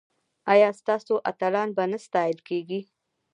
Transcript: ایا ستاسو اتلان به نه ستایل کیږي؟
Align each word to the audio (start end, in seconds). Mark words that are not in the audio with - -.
ایا 0.53 0.69
ستاسو 0.79 1.13
اتلان 1.31 1.69
به 1.75 1.83
نه 1.91 1.97
ستایل 2.05 2.37
کیږي؟ 2.47 2.79